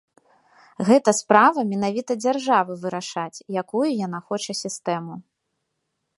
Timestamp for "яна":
4.05-4.19